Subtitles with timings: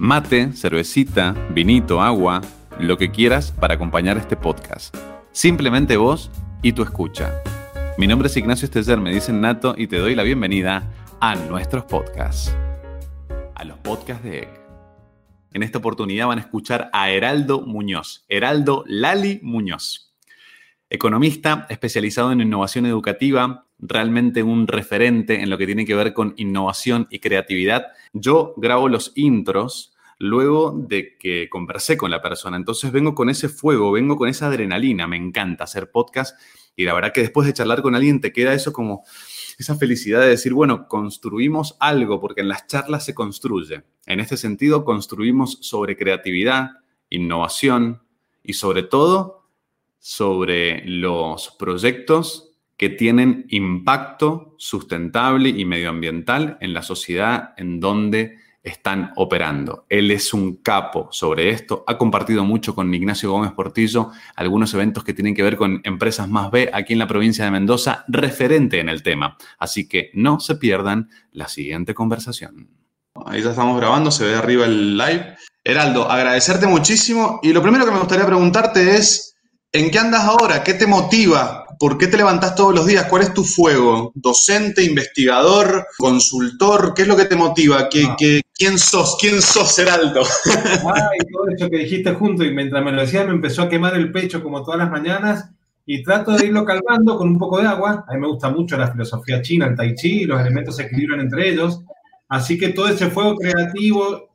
[0.00, 2.40] Mate, cervecita, vinito, agua,
[2.78, 4.96] lo que quieras para acompañar este podcast.
[5.32, 6.30] Simplemente vos
[6.62, 7.42] y tu escucha.
[7.98, 10.88] Mi nombre es Ignacio Esteller, me dicen Nato y te doy la bienvenida
[11.18, 12.54] a nuestros podcasts.
[13.56, 14.60] A los podcasts de EC.
[15.52, 20.14] En esta oportunidad van a escuchar a Heraldo Muñoz, Heraldo Lali Muñoz.
[20.90, 26.34] Economista especializado en innovación educativa, realmente un referente en lo que tiene que ver con
[26.36, 27.86] innovación y creatividad.
[28.12, 33.48] Yo grabo los intros luego de que conversé con la persona, entonces vengo con ese
[33.48, 36.36] fuego, vengo con esa adrenalina, me encanta hacer podcast
[36.74, 39.04] y la verdad que después de charlar con alguien te queda eso como
[39.58, 43.82] esa felicidad de decir, bueno, construimos algo, porque en las charlas se construye.
[44.06, 46.70] En este sentido, construimos sobre creatividad,
[47.10, 48.02] innovación
[48.44, 49.48] y sobre todo
[49.98, 52.47] sobre los proyectos
[52.78, 59.84] que tienen impacto sustentable y medioambiental en la sociedad en donde están operando.
[59.88, 65.02] Él es un capo sobre esto, ha compartido mucho con Ignacio Gómez Portillo algunos eventos
[65.02, 68.78] que tienen que ver con empresas más B aquí en la provincia de Mendoza, referente
[68.78, 69.36] en el tema.
[69.58, 72.68] Así que no se pierdan la siguiente conversación.
[73.26, 75.36] Ahí ya estamos grabando, se ve arriba el live.
[75.64, 79.36] Heraldo, agradecerte muchísimo y lo primero que me gustaría preguntarte es,
[79.72, 80.62] ¿en qué andas ahora?
[80.62, 83.06] ¿Qué te motiva ¿Por qué te levantás todos los días?
[83.08, 84.12] ¿Cuál es tu fuego?
[84.14, 86.92] ¿Docente, investigador, consultor?
[86.94, 87.78] ¿Qué es lo que te motiva?
[87.80, 87.88] Ah.
[87.88, 89.16] quién sos?
[89.20, 90.22] ¿Quién sos, Heraldo?
[90.44, 93.94] Ay, todo eso que dijiste junto y mientras me lo decías me empezó a quemar
[93.94, 95.50] el pecho como todas las mañanas
[95.86, 98.04] y trato de irlo calmando con un poco de agua.
[98.08, 101.20] A mí me gusta mucho la filosofía china, el tai chi, los elementos se equilibran
[101.20, 101.80] entre ellos.
[102.28, 104.28] Así que todo ese fuego creativo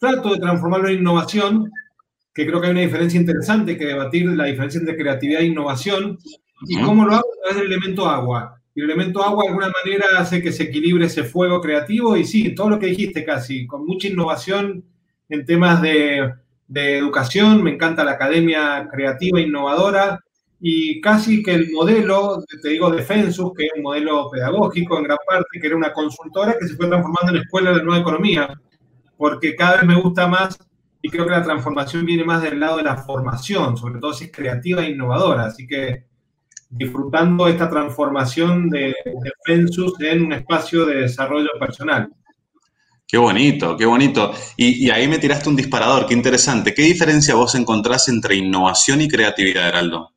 [0.00, 1.70] trato de transformarlo en innovación,
[2.34, 6.18] que creo que hay una diferencia interesante que debatir, la diferencia entre creatividad e innovación.
[6.62, 7.26] ¿Y cómo lo hago?
[7.26, 8.60] A través del elemento agua.
[8.74, 12.24] Y el elemento agua de alguna manera hace que se equilibre ese fuego creativo y
[12.24, 14.84] sí, todo lo que dijiste casi, con mucha innovación
[15.28, 16.34] en temas de,
[16.68, 20.20] de educación, me encanta la academia creativa, innovadora,
[20.60, 25.04] y casi que el modelo, te digo, de Fensus, que es un modelo pedagógico en
[25.04, 28.48] gran parte, que era una consultora que se fue transformando en escuela de nueva economía,
[29.16, 30.58] porque cada vez me gusta más
[31.02, 34.24] y creo que la transformación viene más del lado de la formación, sobre todo si
[34.24, 35.44] es creativa e innovadora.
[35.44, 36.04] Así que
[36.68, 42.10] disfrutando esta transformación de, de Fensus en un espacio de desarrollo personal.
[43.08, 44.32] Qué bonito, qué bonito.
[44.56, 46.74] Y, ahí me tiraste un disparador, qué interesante.
[46.74, 50.10] ¿Qué diferencia vos encontrás entre innovación y creatividad, Heraldo?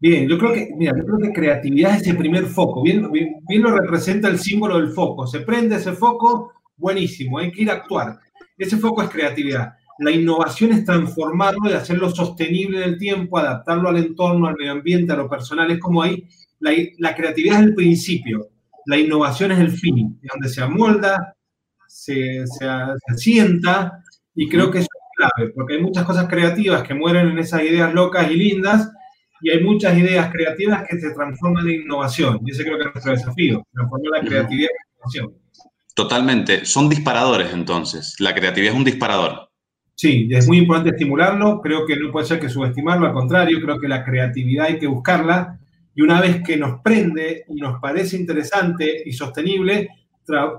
[0.00, 2.82] Bien, yo creo que, mira, yo creo que creatividad es el primer foco.
[2.82, 5.28] Bien, bien, bien, lo representa el símbolo del foco.
[5.28, 8.18] Se prende ese foco, buenísimo, hay que ir a actuar.
[8.58, 9.74] Ese foco es creatividad.
[9.98, 14.72] La innovación es transformarlo y hacerlo sostenible en el tiempo, adaptarlo al entorno, al medio
[14.72, 15.70] ambiente, a lo personal.
[15.70, 16.28] Es como ahí,
[16.60, 18.48] la, creatividad es el principio,
[18.86, 21.34] la innovación es el fin, donde se amolda,
[21.86, 22.66] se, se,
[23.08, 24.02] asienta,
[24.34, 27.62] y creo que eso es clave, porque hay muchas cosas creativas que mueren en esas
[27.62, 28.90] ideas locas y lindas,
[29.40, 32.40] y hay muchas ideas creativas que se transforman en innovación.
[32.44, 35.46] Y ese creo que es nuestro desafío, transformar la creatividad en innovación.
[35.94, 36.66] Totalmente.
[36.66, 38.16] Son disparadores entonces.
[38.18, 39.45] La creatividad es un disparador.
[39.98, 43.80] Sí, es muy importante estimularlo, creo que no puede ser que subestimarlo, al contrario, creo
[43.80, 45.58] que la creatividad hay que buscarla
[45.94, 49.88] y una vez que nos prende y nos parece interesante y sostenible,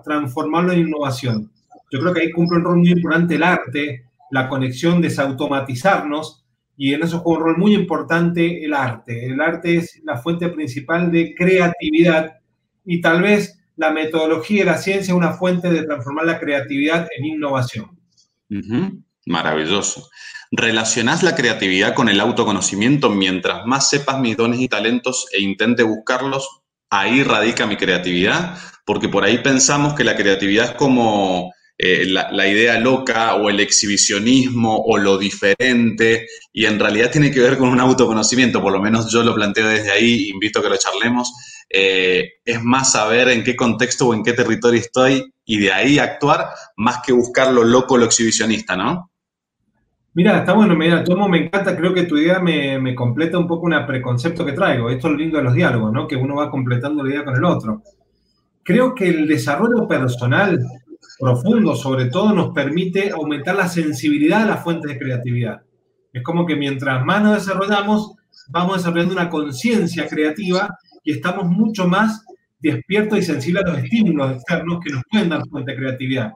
[0.04, 1.52] transformarlo en innovación.
[1.92, 6.44] Yo creo que ahí cumple un rol muy importante el arte, la conexión, desautomatizarnos
[6.76, 9.28] y en eso juega un rol muy importante el arte.
[9.28, 12.34] El arte es la fuente principal de creatividad
[12.84, 17.08] y tal vez la metodología y la ciencia es una fuente de transformar la creatividad
[17.16, 17.92] en innovación.
[19.28, 20.10] Maravilloso.
[20.52, 23.10] ¿Relacionás la creatividad con el autoconocimiento?
[23.10, 29.10] Mientras más sepas mis dones y talentos e intente buscarlos, ahí radica mi creatividad, porque
[29.10, 34.78] por ahí pensamos que la creatividad es como eh, la, idea loca o el exhibicionismo
[34.78, 39.12] o lo diferente, y en realidad tiene que ver con un autoconocimiento, por lo menos
[39.12, 41.34] yo lo planteo desde ahí, invito a que lo charlemos,
[41.70, 46.00] eh, es más saber en qué contexto o en qué territorio estoy y de ahí
[46.00, 46.48] actuar,
[46.78, 49.12] más que buscar lo loco, lo exhibicionista, ¿no?
[50.18, 53.68] Mira, está bueno, mira, Tomo, me encanta, creo que tu idea me, completa un poco
[53.68, 54.90] un preconcepto que traigo.
[54.90, 56.08] Esto es lo lindo de los diálogos, ¿no?
[56.08, 57.84] Que uno va completando la idea con el otro.
[58.64, 60.60] Creo que el desarrollo personal
[61.20, 65.62] profundo, sobre todo, nos permite aumentar la sensibilidad a las fuentes de creatividad.
[66.12, 68.16] Es como que mientras más nos desarrollamos,
[68.50, 72.26] vamos desarrollando una conciencia creativa y estamos mucho más
[72.60, 76.34] despiertos y sensibles a los estímulos externos que nos pueden dar fuente de creatividad.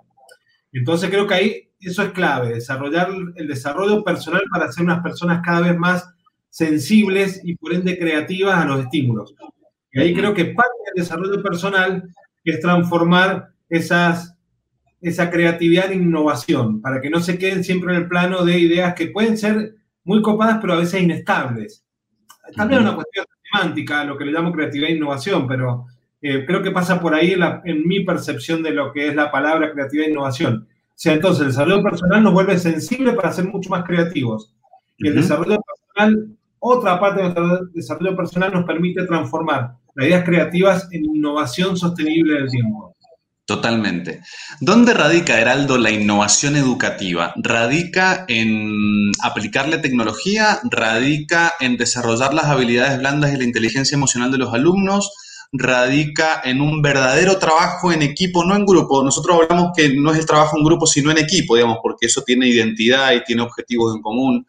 [0.74, 5.42] Entonces creo que ahí eso es clave, desarrollar el desarrollo personal para ser unas personas
[5.44, 6.08] cada vez más
[6.50, 9.34] sensibles y por ende creativas a los estímulos.
[9.92, 12.04] Y ahí creo que parte del desarrollo personal
[12.44, 14.36] es transformar esas
[15.02, 18.94] esa creatividad e innovación, para que no se queden siempre en el plano de ideas
[18.94, 21.84] que pueden ser muy copadas, pero a veces inestables.
[22.56, 25.88] También es una cuestión semántica, lo que le llamo creatividad e innovación, pero
[26.22, 27.36] eh, creo que pasa por ahí
[27.66, 30.68] en, mi percepción de lo que es la palabra creatividad e innovación.
[30.70, 34.54] O sea, entonces el desarrollo personal nos vuelve sensible para ser mucho más creativos.
[34.98, 36.28] Y el desarrollo personal,
[36.60, 42.36] otra parte de nuestro desarrollo personal nos permite transformar las ideas creativas en innovación sostenible
[42.36, 42.96] del tiempo.
[43.46, 44.22] Totalmente.
[44.62, 47.34] ¿Dónde radica, Heraldo, la innovación educativa?
[47.36, 50.60] ¿Radica en aplicarle tecnología?
[50.64, 55.12] ¿Radica en desarrollar las habilidades blandas y la inteligencia emocional de los alumnos?
[55.52, 59.04] Radica en un verdadero trabajo en equipo, no en grupo.
[59.04, 62.22] Nosotros hablamos que no es el trabajo en grupo, sino en equipo, digamos, porque eso
[62.22, 64.46] tiene identidad y tiene objetivos en común.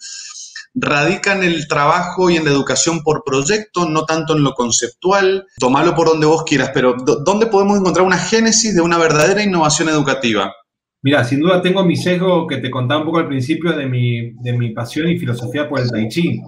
[0.75, 5.46] Radica en el trabajo y en la educación por proyecto, no tanto en lo conceptual.
[5.58, 6.94] Tomalo por donde vos quieras, pero
[7.25, 10.54] ¿dónde podemos encontrar una génesis de una verdadera innovación educativa?
[11.02, 14.31] Mira, sin duda tengo mi sesgo que te contaba un poco al principio de mi,
[14.34, 16.40] de mi pasión y filosofía por el Tai Chi.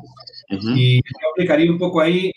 [0.49, 2.31] Y yo aplicaría un poco ahí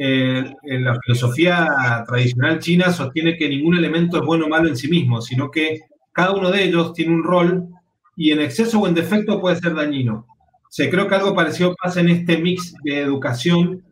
[0.00, 4.76] eh, en la filosofía tradicional china sostiene que ningún elemento es bueno o malo en
[4.76, 5.80] sí mismo, sino que
[6.12, 7.66] cada uno de ellos tiene un rol
[8.16, 10.24] y en exceso o en defecto puede ser dañino.
[10.62, 13.82] O sea, creo que algo parecido pasa en este mix de educación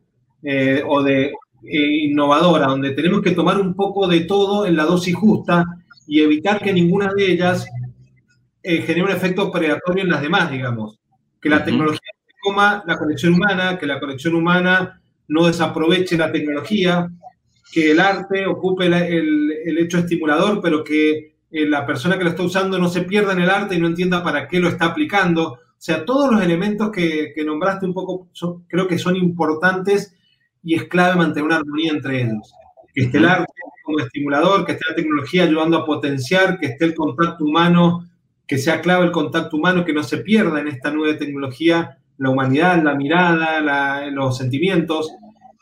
[0.45, 1.33] eh, o de
[1.65, 5.65] eh, innovadora, donde tenemos que tomar un poco de todo en la dosis justa
[6.07, 7.67] y evitar que ninguna de ellas
[8.63, 11.01] genere un efecto predatorio en las demás, digamos.
[11.41, 12.11] Que la tecnología
[12.41, 17.11] coma la conexión humana, que la conexión humana no desaproveche la tecnología,
[17.73, 22.43] que el arte ocupe el, hecho estimulador, pero que eh, la persona que lo está
[22.43, 25.53] usando no se pierda en el arte y no entienda para qué lo está aplicando.
[25.53, 28.29] O sea, todos los elementos que, nombraste un poco
[28.69, 30.15] creo que son importantes
[30.63, 32.53] y es clave mantener una armonía entre ellos.
[32.95, 33.53] Que esté el arte
[33.85, 38.09] como estimulador, que esté la tecnología ayudando a potenciar, que esté el contacto humano,
[38.47, 42.31] que sea clave el contacto humano, que no se pierda en esta nueva tecnología la
[42.31, 45.13] humanidad, la mirada, los sentimientos,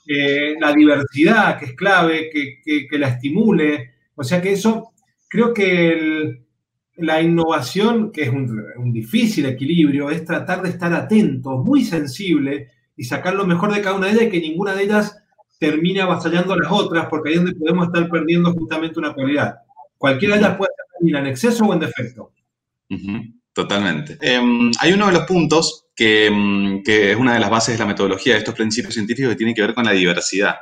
[0.07, 3.93] eh, la diversidad, que es clave, que, la estimule.
[4.15, 4.93] O sea que eso,
[5.29, 6.41] creo que
[6.97, 13.05] la innovación, que es un, difícil equilibrio, es tratar de estar atento, muy sensible y
[13.05, 15.19] sacar lo mejor de cada una de ellas y que ninguna de ellas
[15.59, 19.57] termine avasallando a las otras, porque ahí es donde podemos estar perdiendo justamente una cualidad.
[19.99, 22.33] Cualquiera de ellas puede estar en exceso o en defecto.
[23.53, 24.19] Totalmente.
[24.21, 27.87] Em, hay uno de los puntos em, que, es una de las bases de la
[27.87, 30.57] metodología de estos principios científicos que tiene que ver con la diversidad.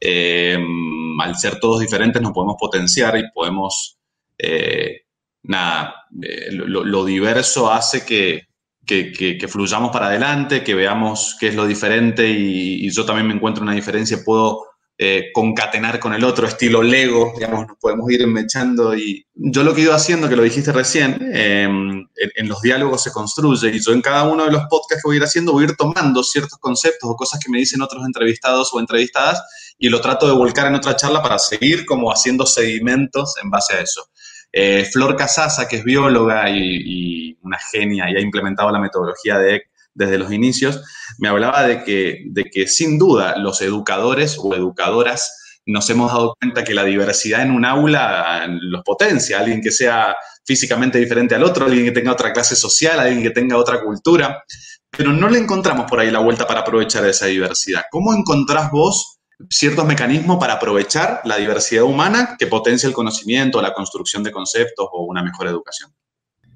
[0.00, 3.98] Em, al ser todos diferentes nos podemos potenciar y podemos,
[4.38, 5.02] eh,
[5.44, 8.48] nada, eh, lo, diverso hace que,
[8.86, 13.34] que, fluyamos para adelante, que veamos qué es lo diferente y, y yo también me
[13.34, 14.71] encuentro una diferencia, puedo
[15.04, 18.96] eh, concatenar con el otro, estilo Lego, digamos, nos podemos ir enmechando.
[18.96, 22.06] Y yo lo que he ido haciendo, que lo dijiste recién, em,
[22.36, 25.16] en, los diálogos se construye y yo en cada uno de los podcasts que voy
[25.16, 28.06] a ir haciendo voy a ir tomando ciertos conceptos o cosas que me dicen otros
[28.06, 29.42] entrevistados o entrevistadas
[29.76, 33.74] y lo trato de volcar en otra charla para seguir como haciendo sedimentos en base
[33.74, 34.08] a eso.
[34.52, 39.36] Eh, Flor Casasa, que es bióloga y, y, una genia y ha implementado la metodología
[39.38, 39.62] de
[39.94, 40.82] desde los inicios,
[41.18, 46.34] me hablaba de que, de que sin duda los educadores o educadoras nos hemos dado
[46.40, 51.44] cuenta que la diversidad en un aula los potencia, alguien que sea físicamente diferente al
[51.44, 54.42] otro, alguien que tenga otra clase social, alguien que tenga otra cultura,
[54.90, 57.84] pero no le encontramos por ahí la vuelta para aprovechar esa diversidad.
[57.90, 63.72] ¿Cómo encontrás vos ciertos mecanismos para aprovechar la diversidad humana que potencia el conocimiento, la
[63.72, 65.92] construcción de conceptos o una mejor educación?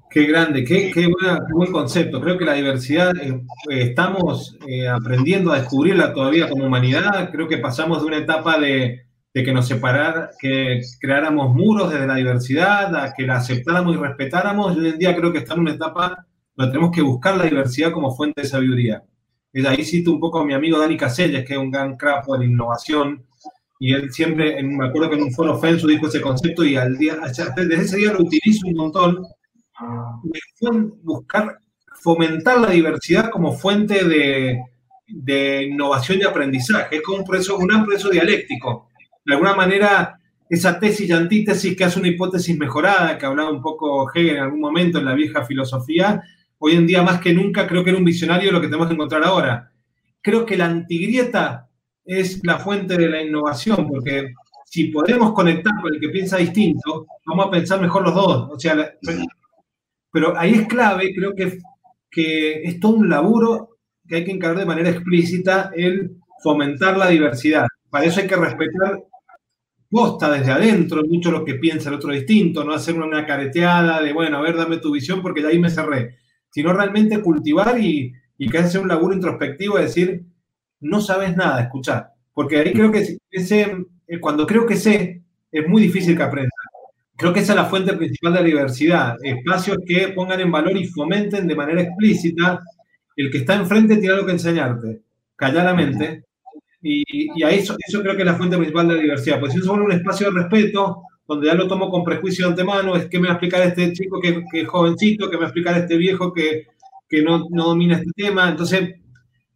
[0.09, 1.11] Qué grande, qué, qué,
[1.53, 2.21] buen concepto.
[2.21, 7.29] Creo que la diversidad eh, estamos eh, aprendiendo a descubrirla todavía como humanidad.
[7.31, 12.15] Creo que pasamos de una etapa de, que nos separara, que creáramos muros desde la
[12.15, 14.75] diversidad, a que la aceptáramos y respetáramos.
[14.75, 17.43] Y hoy en día creo que estamos en una etapa donde tenemos que buscar la
[17.43, 19.03] diversidad como fuente de sabiduría.
[19.53, 21.97] Y de ahí cito un poco a mi amigo Dani Caselles, que es un gran
[21.97, 23.25] crapo de innovación.
[23.79, 26.97] Y él siempre, me acuerdo que en un foro Fensu dijo ese concepto y al
[26.97, 27.17] día,
[27.55, 29.23] desde ese día lo utilizo un montón
[31.03, 31.59] buscar
[31.99, 36.97] fomentar la diversidad como fuente de, innovación y aprendizaje.
[36.97, 38.89] Es como un proceso, un proceso dialéctico.
[39.25, 40.19] De alguna manera,
[40.49, 44.43] esa tesis y antítesis que hace una hipótesis mejorada, que hablaba un poco Hegel en
[44.43, 46.21] algún momento en la vieja filosofía,
[46.59, 48.93] hoy en día más que nunca creo que era un visionario lo que tenemos que
[48.93, 49.71] encontrar ahora.
[50.21, 51.67] Creo que la antigrieta
[52.05, 54.33] es la fuente de la innovación, porque
[54.65, 58.49] si podemos conectar con el que piensa distinto, vamos a pensar mejor los dos.
[58.51, 58.93] O sea,
[60.17, 61.59] pero ahí es clave, creo que,
[62.09, 67.07] que es todo un laburo que hay que encargar de manera explícita el fomentar la
[67.07, 67.67] diversidad.
[67.91, 69.03] Para eso hay que respetar
[69.87, 74.11] posta desde adentro, mucho lo que piensa el otro distinto, no hacer una careteada de,
[74.11, 76.15] bueno, a ver, dame tu visión porque de ahí me cerré,
[76.49, 80.25] sino realmente cultivar y, y que hacer un laburo introspectivo de decir,
[80.79, 82.07] no sabes nada, escuchar.
[82.33, 85.21] Porque ahí creo que ese, eh, cuando creo que sé,
[85.51, 86.56] es muy difícil que aprenda.
[87.17, 89.15] Creo que esa es la fuente principal de la diversidad.
[89.23, 92.61] Espacios que pongan en valor y fomenten de manera explícita
[93.15, 95.01] el que está enfrente tiene algo que enseñarte,
[95.35, 96.25] calladamente.
[96.81, 97.03] Y,
[97.35, 99.39] y ahí eso, eso, creo que es la fuente principal de la diversidad.
[99.39, 102.95] Pues si es un espacio de respeto, donde ya lo tomo con prejuicio de antemano,
[102.95, 105.45] es que me va a explicar este chico que, que es jovencito, que me va
[105.45, 106.67] a explicar este viejo que,
[107.09, 108.47] que no, no domina este tema.
[108.47, 108.95] Entonces,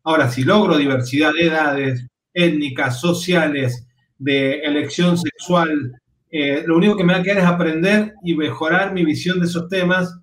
[0.03, 3.87] ahora, si logro diversidad de edades, étnicas, sociales,
[4.17, 5.93] de elección sexual,
[6.31, 9.47] eh, lo único que me va a quedar es aprender y mejorar mi visión de
[9.47, 10.17] esos temas.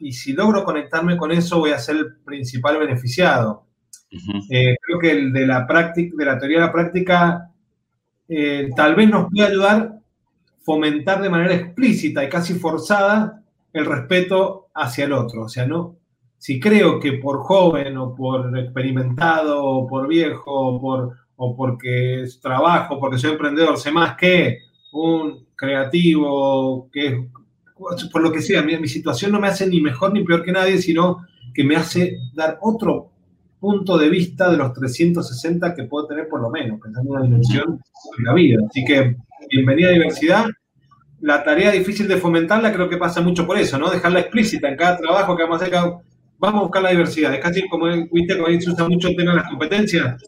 [0.00, 3.66] Y si logro conectarme con eso, voy a ser el principal beneficiado.
[4.12, 4.46] Uh -huh.
[4.50, 7.50] eh, creo que el de la práctica, de la teoría de la práctica,
[8.28, 10.00] eh, tal vez nos puede ayudar a
[10.62, 13.42] fomentar de manera explícita y casi forzada
[13.72, 15.44] el respeto hacia el otro.
[15.44, 15.96] O sea, no,
[16.38, 22.24] si creo que por joven o por experimentado o por viejo o, por, o porque
[22.40, 24.58] trabajo, porque soy emprendedor, sé más que
[24.92, 27.28] un creativo, que
[28.10, 30.50] por lo que sea, mi, mi, situación no me hace ni mejor ni peor que
[30.50, 33.10] nadie, sino que me hace dar otro
[33.60, 37.24] punto de vista de los 360 que puedo tener por lo menos, pensando en una
[37.24, 37.80] dimensión
[38.18, 38.58] de la vida.
[38.68, 39.16] Así que
[39.50, 40.46] bienvenida a diversidad.
[41.20, 43.88] La tarea difícil de fomentarla creo que pasa mucho por eso, ¿no?
[43.88, 45.78] Dejarla explícita en cada trabajo que vamos a hacer.
[46.38, 47.32] Vamos a buscar la diversidad.
[47.34, 50.20] Es casi como, viste, como se usa mucho el tema de las competencias.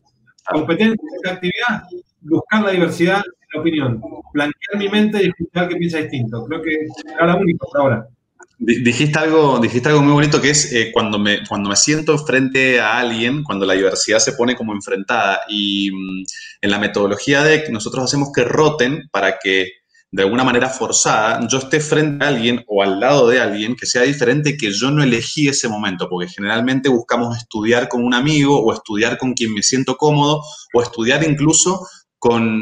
[0.48, 1.82] Competencia, actividad,
[2.20, 3.22] buscar la diversidad
[3.60, 4.00] opinión,
[4.32, 6.44] blanquear mi mente y escuchar que piensa distinto.
[6.46, 8.08] Creo que era la única por ahora.
[8.56, 12.80] Dijiste algo, dijiste algo muy bonito que es eh, cuando, me, cuando me siento frente
[12.80, 15.40] a alguien, cuando la diversidad se pone como enfrentada.
[15.48, 16.24] Y mmm,
[16.62, 19.68] en la metodología de nosotros hacemos que roten para que
[20.14, 23.84] de alguna manera forzada yo esté frente a alguien o al lado de alguien que
[23.84, 28.64] sea diferente que yo no elegí ese momento, porque generalmente buscamos estudiar con un amigo
[28.64, 30.40] o estudiar con quien me siento cómodo
[30.72, 31.84] o estudiar incluso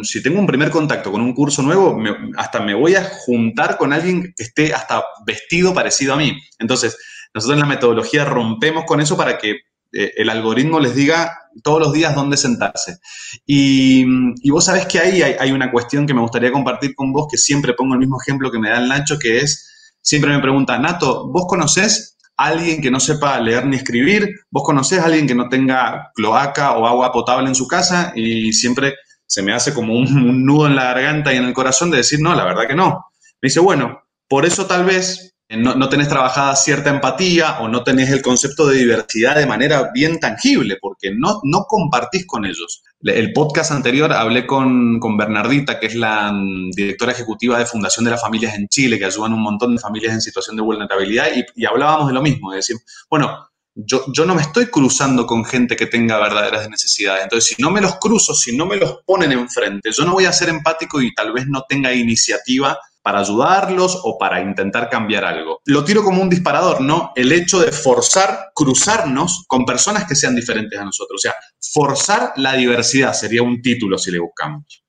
[0.02, 1.97] si tengo un primer contacto con un curso nuevo,
[2.37, 6.33] hasta me voy a juntar con alguien que esté hasta vestido parecido a mí.
[6.59, 6.97] Entonces,
[7.35, 9.50] nosotros en la metodología rompemos con eso para que
[9.92, 12.99] eh, el algoritmo les diga todos los días dónde sentarse.
[13.47, 14.04] Y,
[14.42, 17.28] y vos sabés que ahí hay, hay, una cuestión que me gustaría compartir con vos,
[17.31, 20.40] que siempre pongo el mismo ejemplo que me da el Nacho, que es, siempre me
[20.40, 24.28] pregunta, Nato, ¿vos conocés a alguien que no sepa leer ni escribir?
[24.50, 28.12] ¿Vos conocés a alguien que no tenga cloaca o agua potable en su casa?
[28.16, 28.95] Y siempre
[29.33, 32.21] se me hace como un, nudo en la garganta y en el corazón de decir,
[32.21, 33.07] no, la verdad que no.
[33.41, 37.83] Me dice, bueno, por eso tal vez no, no, tenés trabajada cierta empatía o no
[37.83, 42.83] tenés el concepto de diversidad de manera bien tangible, porque no, no compartís con ellos.
[43.01, 48.05] El podcast anterior hablé con, con Bernardita, que es la um, directora ejecutiva de Fundación
[48.05, 51.29] de las Familias en Chile, que ayudan un montón de familias en situación de vulnerabilidad,
[51.35, 52.77] y, y hablábamos de lo mismo, de decir,
[53.09, 57.25] bueno, yo, no me estoy cruzando con gente que tenga verdaderas necesidades.
[57.25, 60.26] Entonces, si no me los cruzo, si no me los ponen enfrente, yo no voy
[60.26, 65.25] a ser empático y tal vez no tenga iniciativa para ayudarlos o para intentar cambiar
[65.25, 65.61] algo.
[65.64, 67.12] Lo tiro como un disparador, ¿no?
[67.17, 71.19] El hecho de forzar cruzarnos con personas que sean diferentes a nosotros.
[71.19, 71.35] O sea,
[71.73, 74.85] forzar la diversidad sería un título si le buscamos.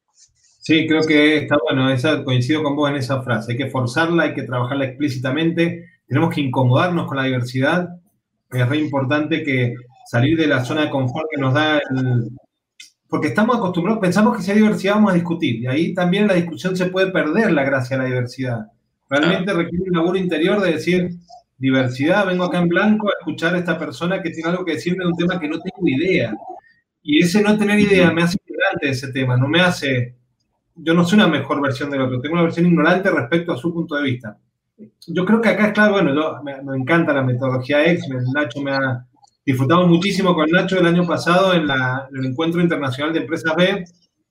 [0.60, 1.90] Sí, creo que está bueno,
[2.24, 3.54] coincido con vos en esa frase.
[3.54, 7.90] Hay que forzarla, hay que trabajarla explícitamente, tenemos que incomodarnos con la diversidad
[8.62, 12.30] es re importante que salir de la zona de confort que nos da el...
[13.08, 16.34] Porque estamos acostumbrados, pensamos que si hay diversidad vamos a discutir, y ahí también la
[16.34, 18.68] discusión se puede perder la gracia de la diversidad.
[19.10, 21.12] Realmente requiere un laburo interior de decir,
[21.58, 25.04] diversidad, vengo acá en blanco a escuchar a esta persona que tiene algo que decirme
[25.04, 26.34] de un tema que no tengo idea.
[27.04, 30.16] Y ese no tener idea me hace ignorante de ese tema, no me hace...
[30.76, 33.72] Yo no soy una mejor versión del otro, tengo una versión ignorante respecto a su
[33.72, 34.38] punto de vista
[35.08, 38.62] yo creo que acá es claro, bueno, yo, me, me, encanta la metodología X, Nacho
[38.62, 39.06] me ha
[39.46, 43.54] disfrutado muchísimo con Nacho el año pasado en, la, en el Encuentro Internacional de Empresas
[43.56, 43.86] B.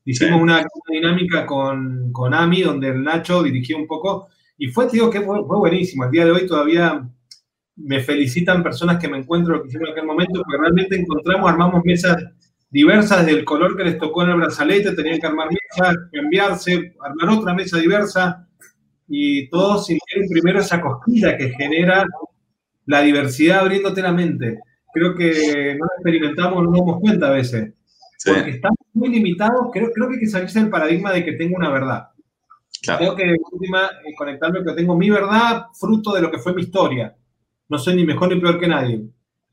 [0.04, 0.42] Hicimos sí.
[0.42, 5.20] una, dinámica con, con AMI, donde el Nacho dirigía un poco, y fue, digo, que
[5.20, 6.04] fue, fue buenísimo.
[6.04, 7.08] Al día de hoy todavía
[7.76, 11.50] me felicitan personas que me encuentro lo que hicieron en aquel momento, porque realmente encontramos,
[11.50, 12.16] armamos mesas
[12.70, 17.38] diversas del color que les tocó en el brazalete, tenían que armar mesas, cambiarse, armar
[17.38, 18.48] otra mesa diversa,
[19.08, 19.86] y todos
[20.28, 22.04] primero esa cosquilla que genera
[22.86, 24.58] la diversidad abriéndote la mente.
[24.92, 27.72] Creo que no lo experimentamos, no nos damos cuenta a veces.
[28.18, 28.30] Sí.
[28.32, 31.56] Porque estamos muy limitados, creo, creo que hay que salirse del paradigma de que tengo
[31.56, 32.08] una verdad.
[32.82, 33.00] Claro.
[33.00, 36.62] Tengo que, última, eh, conectarme que tengo mi verdad fruto de lo que fue mi
[36.62, 37.14] historia.
[37.68, 39.02] No soy ni mejor ni peor que nadie.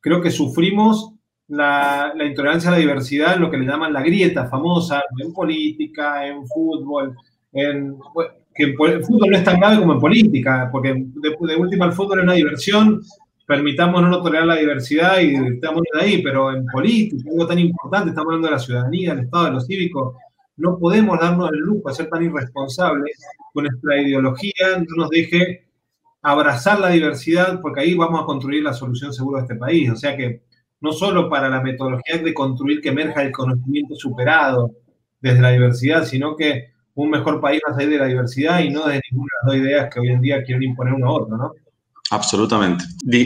[0.01, 1.13] Creo que sufrimos
[1.47, 5.33] la, la intolerancia a la diversidad en lo que le llaman la grieta famosa, en
[5.33, 7.15] política, en fútbol,
[7.51, 7.97] en,
[8.59, 12.19] que el fútbol no es tan grave como en política, porque de, última el fútbol
[12.19, 13.01] es una diversión,
[13.47, 18.09] permitamos no tolerar la diversidad y estamos de ahí, pero en política, algo tan importante,
[18.09, 20.13] estamos hablando de la ciudadanía, del Estado, de los cívicos,
[20.57, 23.17] no podemos darnos el lujo de ser tan irresponsables
[23.53, 25.69] con nuestra ideología, no nos deje
[26.21, 29.89] abrazar la diversidad, porque ahí vamos a construir la solución segura de este país.
[29.89, 30.41] O sea que
[30.81, 34.73] no solo para la metodología de construir que emerja el conocimiento superado
[35.21, 38.69] desde la diversidad, sino que un mejor país va a salir de la diversidad y
[38.69, 41.11] no de ninguna de las dos ideas que hoy en día quieren imponer uno a
[41.11, 41.51] otro, ¿no?
[42.11, 42.85] Absolutamente.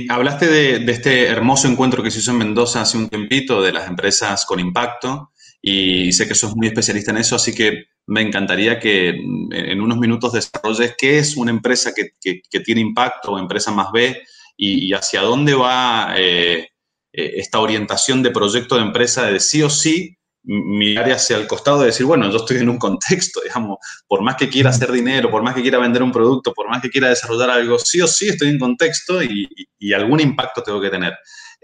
[0.10, 3.72] hablaste de, de, este hermoso encuentro que se hizo en Mendoza hace un tiempito de
[3.72, 8.22] las empresas con impacto y sé que sos muy especialista en eso, así que me
[8.22, 13.40] encantaría que en unos minutos desarrolles qué es una empresa que, que, tiene impacto o
[13.40, 14.22] empresa más B
[14.58, 16.68] y, hacia dónde va eh,
[17.14, 21.80] eh, esta orientación de proyecto de empresa de sí o sí mirar hacia el costado
[21.80, 25.32] de decir, bueno, yo estoy en un contexto, digamos, por más que quiera hacer dinero,
[25.32, 28.08] por más que quiera vender un producto, por más que quiera desarrollar algo, sí o
[28.08, 29.48] sí estoy en contexto y,
[29.80, 31.14] y algún impacto tengo que tener.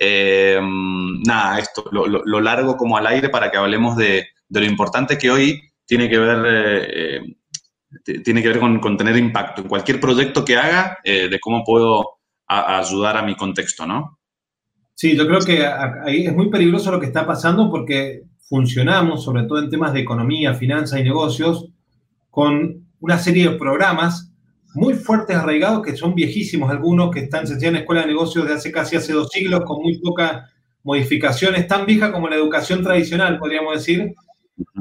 [0.02, 5.30] Eh, nada, esto lo, largo como al aire para que hablemos de, lo importante que
[5.30, 7.20] hoy tiene que ver, eh,
[8.08, 12.20] eh, tiene que ver con, tener impacto en cualquier proyecto que haga, de cómo puedo
[12.48, 14.20] ayudar a mi contexto, ¿no?
[14.96, 19.44] Sí, yo creo que ahí es muy peligroso lo que está pasando porque funcionamos, sobre
[19.44, 21.70] todo en temas de economía, finanzas y negocios,
[22.32, 24.32] con una serie de programas
[24.74, 28.54] muy fuertes, arraigados, que son viejísimos algunos, que están en la escuela de negocios de
[28.54, 30.50] hace casi hace dos siglos, con muy pocas
[30.84, 34.14] modificaciones, tan vieja como la educación tradicional, podríamos decir.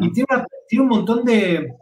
[0.01, 1.75] Y tiene, un montón de,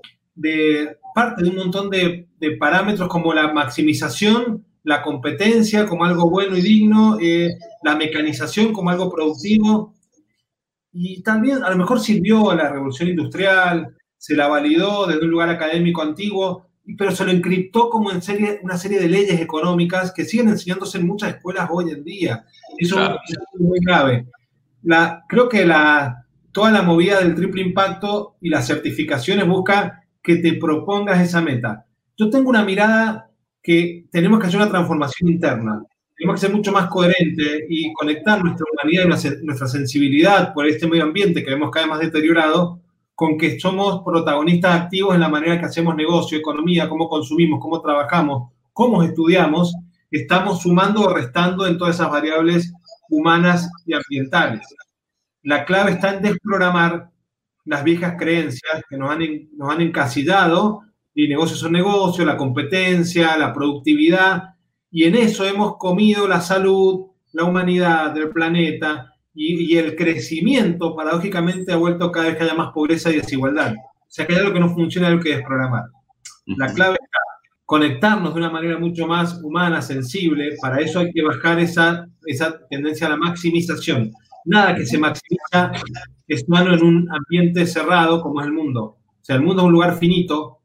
[1.14, 2.28] parte de un montón de,
[2.59, 8.90] parámetros como la maximización, la competencia como algo bueno y digno, eh, la mecanización como
[8.90, 9.96] algo productivo.
[10.99, 15.31] Y también a lo mejor sirvió a la revolución industrial, se la validó desde un
[15.31, 20.11] lugar académico antiguo, pero se lo encriptó como en serie, una serie de leyes económicas
[20.11, 22.47] que siguen enseñándose en muchas escuelas hoy en día.
[22.79, 24.26] Eso es muy grave.
[24.85, 30.37] La, creo que la, toda la movida del triple impacto y las certificaciones busca que
[30.37, 31.85] te propongas esa meta.
[32.17, 33.30] Yo tengo una mirada
[33.63, 35.82] que tenemos que hacer una transformación interna.
[36.17, 40.87] Tenemos que ser mucho más coherentes y conectar nuestra humanidad y nuestra sensibilidad por este
[40.87, 42.81] medio ambiente que vemos cada vez más deteriorado
[43.15, 47.81] con que somos protagonistas activos en la manera que hacemos negocio, economía, cómo consumimos, cómo
[47.81, 49.75] trabajamos, cómo estudiamos,
[50.11, 52.73] estamos sumando o restando en todas esas variables
[53.09, 54.67] humanas y ambientales.
[55.43, 57.11] La clave está en desprogramar
[57.65, 59.21] las viejas creencias que nos han,
[59.57, 60.83] nos han encasillado,
[61.15, 64.55] y negocios son negocios, la competencia, la productividad,
[64.91, 71.73] y en eso hemos comido la salud, la humanidad del planeta, y, el crecimiento, paradójicamente,
[71.73, 73.75] ha vuelto cada vez que haya más pobreza y desigualdad.
[73.75, 75.85] O sea, que hay algo que no funciona, hay algo que desprogramar.
[76.47, 77.09] La clave es
[77.67, 80.57] conectarnos de una manera mucho más humana, sensible.
[80.61, 84.11] Para eso hay que bajar esa, esa tendencia a la maximización.
[84.47, 85.73] Nada que se maximiza
[86.27, 88.83] es malo en un ambiente cerrado como es el mundo.
[88.85, 90.61] O sea, el mundo es un lugar finito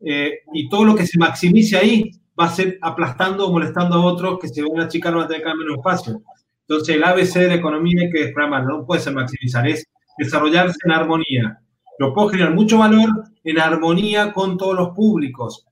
[0.00, 4.04] eh, y todo lo que se maximice ahí va a ser aplastando o molestando a
[4.04, 6.22] otros que se van a achicar van a tener cada menos espacio.
[6.68, 9.86] Entonces, el ABC de la economía que desprogramar, no puede ser maximizar, es
[10.18, 11.60] desarrollarse en armonía.
[11.98, 13.08] Lo puedo generar mucho valor
[13.44, 15.66] en armonía con todos los públicos.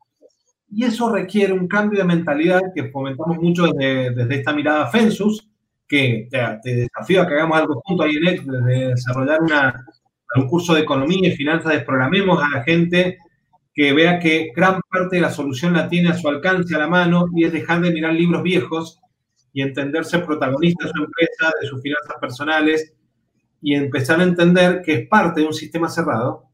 [0.71, 5.47] Y eso requiere un cambio de mentalidad que fomentamos mucho desde, esta mirada Fensus,
[5.87, 9.85] que te, desafío a que hagamos algo juntos ahí en él, desde desarrollar una,
[10.37, 13.19] un curso de economía y finanzas, desprogramemos a la gente
[13.75, 16.87] que vea que gran parte de la solución la tiene a su alcance, a la
[16.87, 19.01] mano, y es dejar de mirar libros viejos
[19.53, 22.95] y entenderse protagonista de su empresa, de sus finanzas personales
[23.61, 26.45] y empezar a entender que es parte de un sistema cerrado.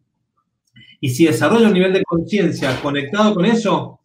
[1.00, 4.00] Y si desarrolla un nivel de conciencia conectado con eso,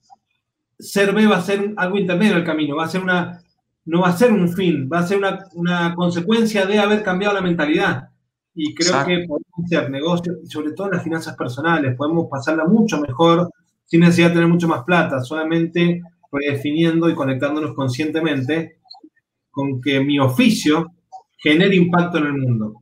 [0.77, 3.41] ser B va a ser algo intermedio del camino, va a ser una,
[3.85, 7.33] no va a ser un fin, va a ser una, una consecuencia de haber cambiado
[7.33, 8.09] la mentalidad.
[8.55, 12.65] Y creo que podemos hacer negocios, y sobre todo en las finanzas personales, podemos pasarla
[12.65, 13.51] mucho mejor
[13.85, 18.79] sin necesidad de tener mucho más plata, solamente redefiniendo y conectándonos conscientemente
[19.51, 20.93] con que mi oficio
[21.37, 22.73] genere impacto en el mundo.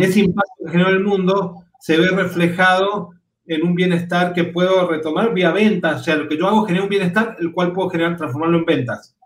[0.00, 3.10] Ese impacto que genera en el mundo se ve reflejado
[3.46, 6.00] en un bienestar que puedo retomar vía ventas.
[6.00, 8.64] O sea, lo que yo hago genera un bienestar, el cual puedo generar, transformarlo en
[8.64, 9.16] ventas.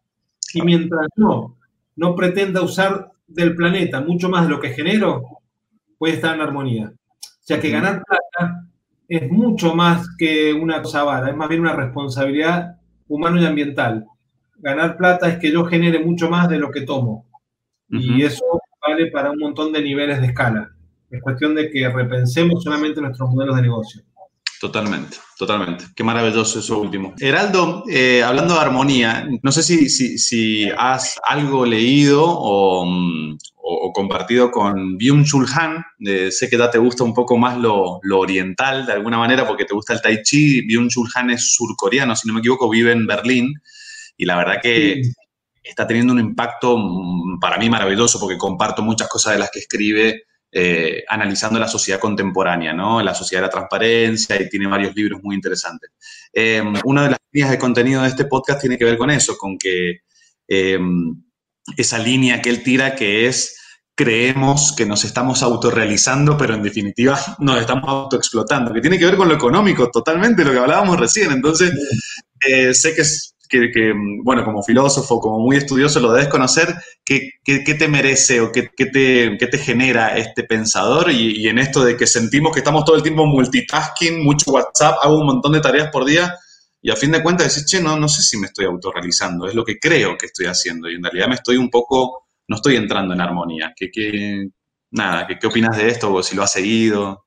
[0.52, 1.56] Y mientras no,
[1.96, 5.39] no pretenda usar del planeta mucho más de lo que genero,
[6.00, 6.90] puede estar en armonía.
[6.92, 8.64] O sea, que ganar plata
[9.06, 14.06] es mucho más que una cosa vara, es más bien una responsabilidad humana y ambiental
[14.60, 17.26] ganar plata es que yo genere mucho más de lo que tomo.
[17.88, 18.44] Y eso
[18.86, 20.70] vale para un montón de niveles de escala.
[21.10, 24.02] Es cuestión de que repensemos solamente nuestros modelos de negocio.
[24.60, 25.86] Totalmente, totalmente.
[25.96, 27.14] Qué maravilloso eso último.
[27.18, 32.86] Heraldo, eh, hablando de armonía, no sé si, si, has algo leído o,
[33.70, 35.84] mm, compartido con Byung-Chul Han.
[36.30, 39.92] sé que te gusta un poco más lo, oriental de alguna manera porque te gusta
[39.92, 40.66] el tai chi.
[40.66, 43.54] Byung-Chul Han es surcoreano, si no me equivoco, vive en Berlín.
[44.16, 45.02] Y la verdad que
[45.62, 49.60] está teniendo un impacto mm, para mí maravilloso porque comparto muchas cosas de las que
[49.60, 53.00] escribe eh, analizando la sociedad contemporánea, ¿no?
[53.02, 55.92] La sociedad de la transparencia y tiene varios libros muy interesantes.
[56.32, 59.36] Em, una de las líneas de contenido de este podcast tiene que ver con eso,
[59.38, 60.00] con que
[60.48, 61.22] em,
[61.76, 63.59] esa línea que él tira que es
[64.00, 69.16] creemos que nos estamos autorrealizando, pero en definitiva nos estamos autoexplotando, que tiene que ver
[69.16, 71.30] con lo económico totalmente, lo que hablábamos recién.
[71.32, 71.70] Entonces,
[72.48, 73.92] eh, sé que es que,
[74.24, 79.36] bueno, como filósofo, como muy estudioso, lo debes conocer, ¿qué, te merece o qué, te,
[79.36, 81.10] te, genera este pensador?
[81.10, 85.18] Y, en esto de que sentimos que estamos todo el tiempo multitasking, mucho WhatsApp, hago
[85.18, 86.34] un montón de tareas por día,
[86.80, 89.54] y a fin de cuentas decís, che, no, no sé si me estoy autorrealizando, es
[89.54, 92.74] lo que creo que estoy haciendo, y en realidad me estoy un poco, no estoy
[92.74, 93.72] entrando en armonía.
[93.76, 94.48] ¿Qué,
[94.90, 97.24] nada, ¿qué, qué opinas de esto si lo has seguido?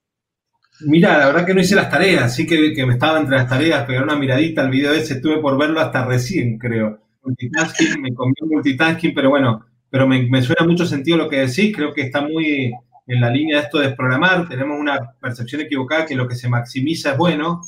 [0.81, 3.85] Mira, la verdad que no hice las tareas, sí que, me estaba entre las tareas,
[3.85, 6.99] pegar una miradita al video ese, estuve por verlo hasta recién, creo.
[7.23, 11.93] Multitasking, me comí multitasking, pero bueno, pero me, suena mucho sentido lo que decís, creo
[11.93, 12.73] que está muy
[13.07, 16.49] en la línea de esto de desprogramar, tenemos una percepción equivocada que lo que se
[16.49, 17.61] maximiza es bueno,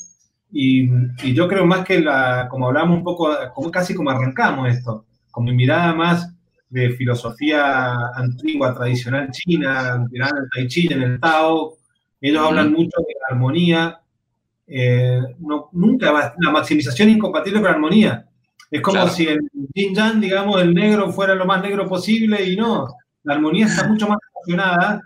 [0.51, 0.89] y,
[1.33, 5.45] yo creo más que la, como hablamos un poco, como casi como arrancamos esto, con
[5.45, 6.34] mi mirada más
[6.75, 11.77] de filosofía antigua, tradicional china, mirada en el Tai Chi, en el Tao,
[12.19, 14.01] ellos hablan mucho de la armonía.
[14.67, 18.27] Eh, no, nunca va, la maximización es incompatible con la armonía.
[18.69, 19.39] Es como si el
[19.73, 22.87] yin yang, digamos, el negro fuera lo más negro posible y no.
[23.23, 25.01] La armonía está mucho más relacionada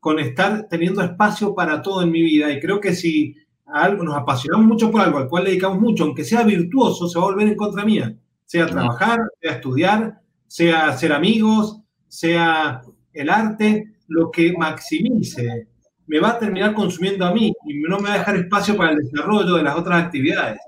[0.00, 2.52] con estar teniendo espacio para todo en mi vida.
[2.52, 3.34] Y creo que si
[3.64, 7.24] algo, nos apasionamos mucho por algo al cual dedicamos mucho, aunque sea virtuoso, se va
[7.24, 8.14] a volver en contra mía.
[8.44, 10.20] Sea trabajar, sea estudiar,
[10.54, 12.80] sea ser amigos, sea
[13.12, 15.66] el arte, lo que maximice
[16.06, 18.92] me va a terminar consumiendo a mí y no me va a dejar espacio para
[18.92, 20.60] el desarrollo de las otras actividades.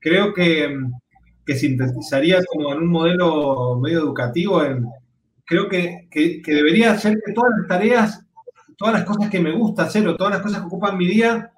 [0.00, 0.76] Creo que,
[1.46, 4.60] que sintetizaría como en un modelo medio educativo,
[5.44, 8.26] creo que, que, debería ser que todas las tareas,
[8.76, 11.52] todas las cosas que me gusta hacer o todas las cosas que ocupan mi día,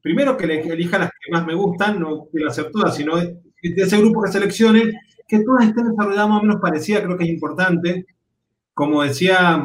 [0.00, 3.98] primero que elija las que más me gustan, no quiero hacer todas, sino de ese
[3.98, 4.94] grupo que seleccione,
[5.30, 8.04] que todas estén desarrolladas más o menos parecidas, creo que es importante.
[8.74, 9.64] Como decía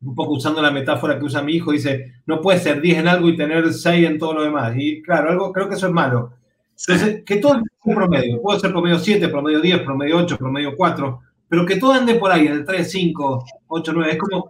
[0.00, 3.08] un poco usando la metáfora que usa mi hijo, dice, no puede ser 10 en
[3.08, 4.72] algo y tener 6 en todo lo demás.
[4.74, 6.32] Y claro, algo, creo que eso es malo.
[6.78, 11.20] Entonces, que todo un promedio, puede ser promedio 7, promedio 10, promedio 8, promedio 4,
[11.46, 14.46] pero que todo ande por ahí, en el 3, 5, 8, 9, es como...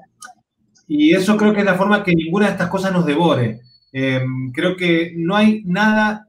[0.86, 3.62] Y eso creo que es la forma que ninguna de estas cosas nos devore.
[3.92, 6.25] Eh, creo que no hay nada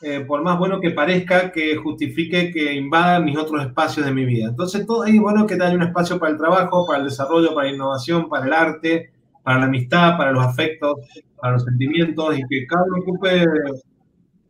[0.00, 4.24] eh, por más bueno que parezca, que justifique que invada mis otros espacios de mi
[4.24, 4.48] vida.
[4.48, 7.68] Entonces, todo es bueno que haya un espacio para el trabajo, para el desarrollo, para
[7.68, 9.10] la innovación, para el arte,
[9.42, 10.98] para la amistad, para los afectos,
[11.40, 13.44] para los sentimientos, y que cada uno ocupe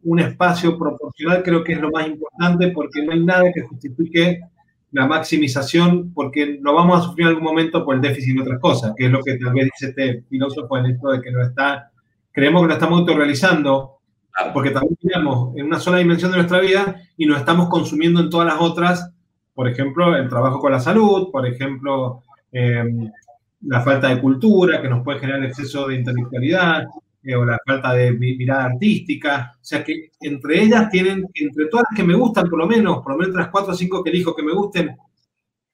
[0.05, 4.41] un espacio proporcional, creo que es lo más importante, porque no hay nada que justifique
[4.93, 8.61] la maximización, porque no vamos a sufrir en algún momento por el déficit de otras
[8.61, 11.43] cosas, que es lo que tal vez dice este filósofo en esto de que no
[11.43, 11.91] está,
[12.33, 13.98] creemos que lo estamos autorrealizando
[14.53, 18.31] porque también tenemos en una sola dimensión de nuestra vida y nos estamos consumiendo en
[18.31, 19.11] todas las otras,
[19.55, 22.23] por ejemplo, el trabajo con la salud, por ejemplo,
[22.53, 23.11] em,
[23.63, 26.85] la falta de cultura que nos puede generar exceso de intelectualidad,
[27.25, 29.53] eh, o la falta de mirada artística.
[29.61, 33.03] O sea que entre ellas tienen, entre todas las que me gustan, por lo menos,
[33.03, 34.97] por lo menos las cuatro o cinco que elijo que me gusten,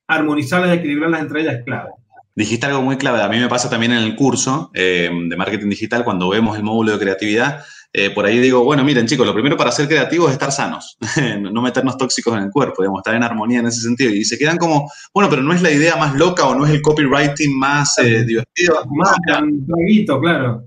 [0.08, 1.90] armonizarlas y equilibrarlas entre ellas es clave.
[2.34, 3.22] Dijiste algo muy clave.
[3.22, 6.64] A mí me pasa también en el curso em, de marketing digital, cuando vemos el
[6.64, 7.62] módulo de creatividad,
[7.96, 10.98] eh, por ahí digo, bueno, miren chicos, lo primero para ser creativos es estar sanos,
[11.52, 14.10] no meternos tóxicos en el cuerpo, digamos, estar en armonía en ese sentido.
[14.10, 16.72] Y se quedan como, bueno, pero no es la idea más loca o no es
[16.72, 18.84] el copywriting más eh, divertido.
[18.90, 20.64] Más no, claro.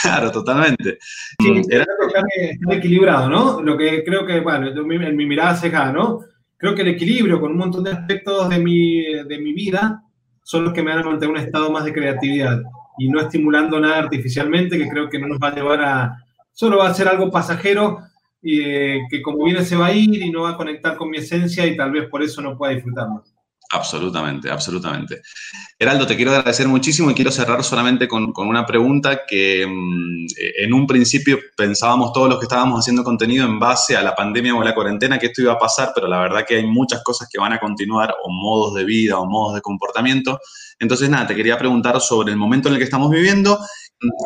[0.00, 0.96] Claro, totalmente.
[1.38, 1.84] Sí, mm, Era...
[1.84, 3.60] Está equilibrado, ¿no?
[3.60, 6.20] Lo que creo que, bueno, en mi mirada ceja, ¿no?
[6.56, 10.04] Creo que el equilibrio con un montón de aspectos de mi, de mi vida
[10.42, 12.62] son los que me van a mantener un estado más de creatividad
[12.96, 16.21] y no estimulando nada artificialmente, que creo que no nos va a llevar a,
[16.52, 17.98] solo va a ser algo pasajero
[18.42, 21.10] y eh, que como viene se va a ir y no va a conectar con
[21.10, 23.22] mi esencia y tal vez por eso no pueda disfrutarlo.
[23.72, 25.22] Absolutamente, absolutamente.
[25.78, 30.26] Heraldo, te quiero agradecer muchísimo y quiero cerrar solamente con, una pregunta que mm,
[30.58, 34.54] en un principio pensábamos todos los que estábamos haciendo contenido en base a la pandemia
[34.54, 37.28] o la cuarentena que esto iba a pasar, pero la verdad que hay muchas cosas
[37.32, 40.38] que van a continuar o modos de vida o modos de comportamiento.
[40.78, 43.58] Entonces, nada, te quería preguntar sobre el momento en el que estamos viviendo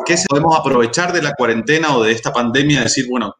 [0.05, 2.83] ¿qué podemos aprovechar de la cuarentena o de esta pandemia?
[2.83, 3.35] Decir, bueno,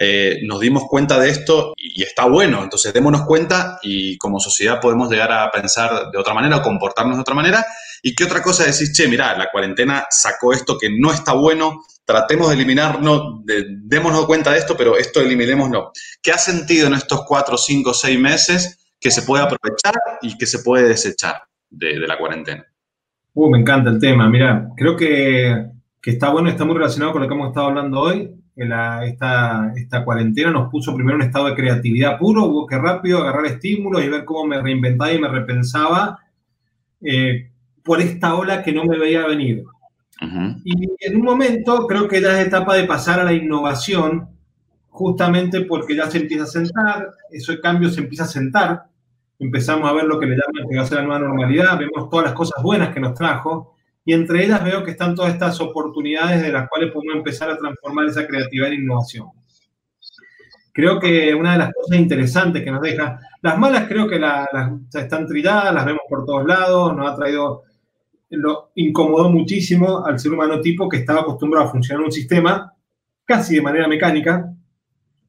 [0.00, 4.80] eh, nos dimos cuenta de esto y, está bueno, entonces démonos cuenta y como sociedad
[4.80, 7.66] podemos llegar a pensar de otra manera o comportarnos de otra manera.
[8.02, 11.82] ¿Y qué otra cosa decís, che, mira, la cuarentena sacó esto que no está bueno,
[12.04, 15.92] tratemos de eliminarlo, démonos cuenta de esto, pero esto eliminémoslo.
[16.22, 20.46] ¿Qué ha sentido en estos cuatro, cinco, seis meses que se puede aprovechar y que
[20.46, 22.64] se puede desechar de, la cuarentena?
[23.34, 24.28] Uh, me encanta el tema.
[24.28, 25.66] Mira, creo que,
[26.00, 28.38] que está bueno, está muy relacionado con lo que hemos estado hablando hoy
[29.04, 33.18] esta, esta cuarentena nos puso primero en un estado de creatividad puro, hubo que rápido
[33.18, 36.18] agarrar estímulos y ver cómo me reinventaba y me repensaba
[37.00, 37.50] eh,
[37.84, 39.64] por esta ola que no me veía venir.
[40.64, 44.28] Y en un momento creo que ya es etapa de pasar a la innovación,
[44.88, 48.82] justamente porque ya se empieza a sentar, ese cambio se empieza a sentar,
[49.38, 52.10] empezamos a ver lo que le llaman que va a ser la nueva normalidad, vemos
[52.10, 53.76] todas las cosas buenas que nos trajo,
[54.08, 57.58] y entre ellas veo que están todas estas oportunidades de las cuales podemos empezar a
[57.58, 59.28] transformar esa creatividad en innovación.
[60.72, 64.48] Creo que una de las cosas interesantes que nos deja, las malas creo que las
[64.94, 67.64] están trilladas, las vemos por todos lados, nos ha traído,
[68.30, 72.72] lo incomodó muchísimo al ser humano tipo que estaba acostumbrado a funcionar un sistema
[73.26, 74.50] casi de manera mecánica,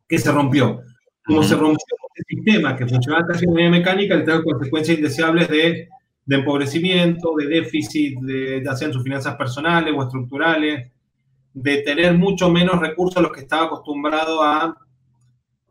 [0.07, 0.83] que se rompió.
[1.25, 5.49] Como se rompió el sistema que funcionaba casi de manera mecánica, le trajo consecuencias indeseables
[5.49, 5.89] de
[6.29, 10.91] de empobrecimiento, de déficit, de, ya sus finanzas personales o estructurales,
[11.51, 14.77] de tener mucho menos recursos a los que estaba acostumbrado a,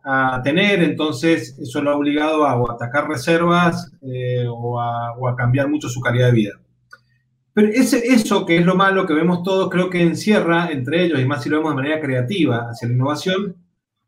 [0.03, 5.37] a tener, entonces eso lo ha obligado a, atacar reservas eh, o, a, o, a,
[5.37, 6.61] cambiar mucho su calidad de vida.
[7.53, 11.21] Pero ese, eso que es lo malo que vemos todos, creo que encierra entre ellos,
[11.21, 13.55] y más si lo vemos de manera creativa hacia la innovación,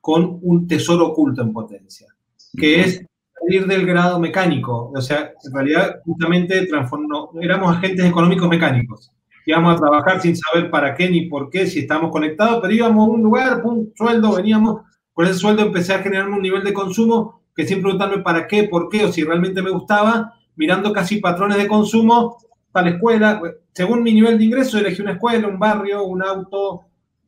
[0.01, 2.09] con un tesoro oculto en potencia,
[2.57, 3.07] que es
[3.51, 4.93] salir del grado mecánico.
[4.95, 9.13] O sea, en realidad, justamente transformó, éramos agentes económicos mecánicos.
[9.45, 13.09] Íbamos a trabajar sin saber para qué ni por qué, si estábamos conectados, pero íbamos
[13.09, 14.83] a un lugar, un sueldo, veníamos.
[15.13, 18.65] Con ese sueldo empecé a generar un nivel de consumo que sin preguntarme para qué,
[18.65, 22.39] por qué o si realmente me gustaba, mirando casi patrones de consumo
[22.73, 23.43] la escuela.
[23.73, 26.83] Según mi nivel de ingreso, elegí una escuela, un barrio, un auto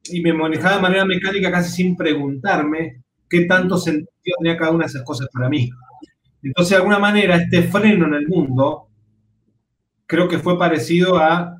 [0.04, 4.84] y me manejaba de manera mecánica casi sin preguntarme qué tanto sentido tenía cada una
[4.84, 5.68] de esas cosas para mí.
[6.42, 8.88] Entonces, de alguna manera, este freno en el mundo
[10.06, 11.58] creo que fue parecido a,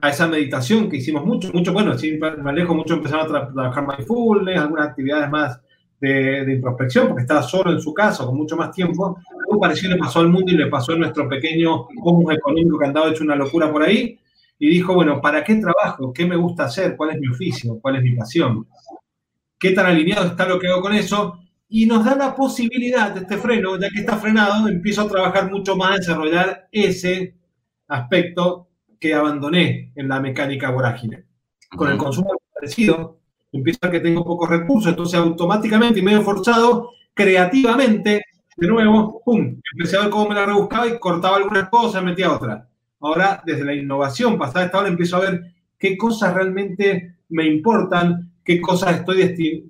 [0.00, 3.86] a esa meditación que hicimos mucho, mucho, bueno, sin me alejo, mucho empezaron a trabajar
[3.86, 5.60] mindfulness, algunas actividades más
[6.00, 9.16] de, de, introspección, porque estaba solo en su casa, con mucho más tiempo.
[9.48, 12.86] Algo parecido le pasó al mundo y le pasó a nuestro pequeño homo económico que
[12.86, 14.18] andaba hecho una locura por ahí,
[14.58, 16.12] y dijo, bueno, ¿para qué trabajo?
[16.12, 16.96] ¿Qué me gusta hacer?
[16.96, 17.80] ¿Cuál es mi oficio?
[17.80, 18.66] ¿Cuál es mi pasión?
[19.58, 21.40] ¿Qué tan alineado está lo que hago con eso?
[21.74, 25.50] Y nos da la posibilidad de este freno, ya que está frenado, empiezo a trabajar
[25.50, 27.34] mucho más, a desarrollar ese
[27.88, 28.68] aspecto
[29.00, 31.24] que abandoné en la mecánica vorágine.
[31.74, 36.90] Con el consumo parecido, empiezo a que tengo pocos recursos, entonces automáticamente y medio forzado,
[37.14, 38.22] creativamente,
[38.54, 42.32] de nuevo, pum, empecé a ver cómo me la rebuscaba y cortaba algunas cosas, metía
[42.32, 42.68] otras.
[43.00, 48.30] Ahora, desde la innovación pasada esta hora, empiezo a ver qué cosas realmente me importan,
[48.44, 49.66] qué cosas estoy,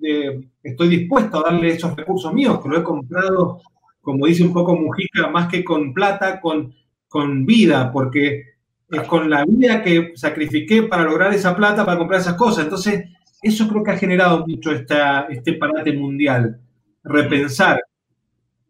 [0.63, 3.61] estoy dispuesto a darle esos recursos míos, que lo he comprado,
[4.01, 6.75] como dice un poco Mujica, más que con plata, con,
[7.09, 8.53] con vida, porque
[8.91, 12.65] es con la vida que sacrifiqué para lograr esa plata, para comprar esas cosas.
[12.65, 13.09] Entonces,
[13.43, 16.61] eso creo que ha generado mucho esta, este parate mundial.
[17.03, 17.81] Repensar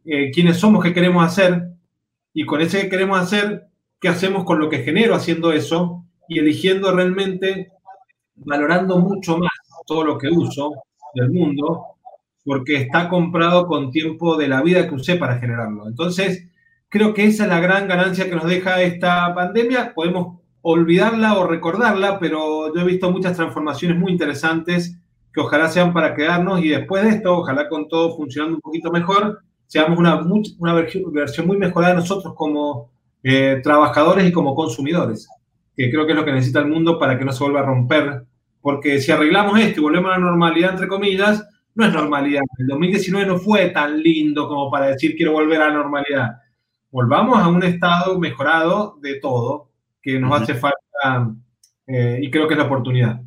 [0.05, 1.69] eh, quiénes somos, qué queremos hacer,
[2.35, 3.67] y con ese que queremos hacer,
[4.01, 7.71] qué hacemos con lo que genero haciendo eso, y eligiendo realmente,
[8.35, 9.52] valorando mucho más
[9.87, 10.73] todo lo que uso
[11.15, 11.87] del mundo,
[12.45, 15.87] porque está comprado con tiempo de la vida que usé para generarlo.
[15.87, 16.49] Entonces,
[16.89, 19.93] creo que esa es la gran ganancia que nos deja esta pandemia.
[19.95, 24.99] Podemos olvidarla o recordarla, pero yo he visto muchas transformaciones muy interesantes
[25.33, 28.91] que ojalá sean para quedarnos y después de esto, ojalá con todo funcionando un poquito
[28.91, 30.21] mejor, seamos una,
[30.59, 32.91] una versión muy mejorada de nosotros como
[33.23, 35.29] eh, trabajadores y como consumidores,
[35.75, 37.67] que creo que es lo que necesita el mundo para que no se vuelva a
[37.67, 38.27] romper
[38.63, 41.45] porque si arreglamos esto y volvemos a la normalidad, entre comillas,
[41.75, 42.43] no es normalidad.
[42.59, 46.37] El 2019 no fue tan lindo como para decir quiero volver a la normalidad.
[46.91, 49.71] Volvamos a un estado mejorado de todo
[50.01, 51.35] que nos hace falta
[51.87, 53.21] eh, y creo que es la oportunidad.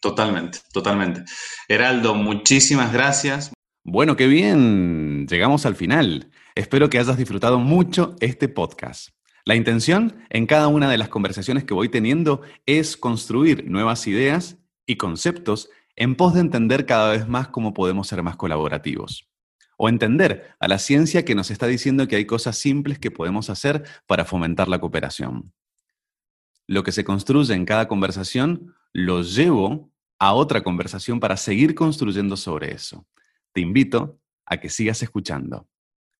[0.00, 1.24] Totalmente, totalmente.
[1.68, 3.52] Heraldo, muchísimas gracias.
[3.84, 5.26] Bueno, qué bien.
[5.26, 6.30] Llegamos al final.
[6.54, 9.10] Espero que hayas disfrutado mucho este podcast.
[9.44, 14.59] La intención en cada una de las conversaciones que voy teniendo es construir nuevas ideas
[14.90, 19.28] y conceptos en pos de entender cada vez más cómo podemos ser más colaborativos.
[19.76, 23.50] O entender a la ciencia que nos está diciendo que hay cosas simples que podemos
[23.50, 25.52] hacer para fomentar la cooperación.
[26.66, 32.36] Lo que se construye en cada conversación lo llevo a otra conversación para seguir construyendo
[32.36, 33.06] sobre eso.
[33.52, 35.68] Te invito a que sigas escuchando.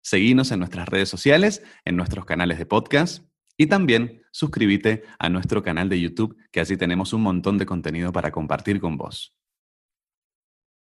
[0.00, 3.24] Seguinos en nuestras redes sociales, en nuestros canales de podcast
[3.60, 8.10] y también suscríbete a nuestro canal de YouTube, que así tenemos un montón de contenido
[8.10, 9.34] para compartir con vos.